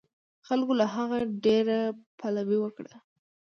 [0.47, 1.79] خلکو له هغه څخه ډېره
[2.19, 2.93] پلوي وکړه.